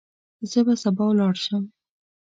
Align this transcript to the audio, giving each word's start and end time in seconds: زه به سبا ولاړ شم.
زه 0.51 0.59
به 0.65 0.73
سبا 0.83 1.03
ولاړ 1.09 1.33
شم. 1.45 1.63